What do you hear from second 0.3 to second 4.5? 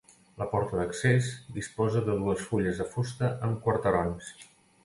La porta d'accés disposa de dues fulles de fusta amb quarterons.